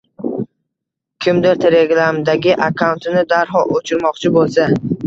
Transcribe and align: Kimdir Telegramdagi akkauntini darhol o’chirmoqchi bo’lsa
Kimdir 1.25 1.61
Telegramdagi 1.67 2.57
akkauntini 2.71 3.27
darhol 3.37 3.75
o’chirmoqchi 3.79 4.39
bo’lsa 4.41 4.73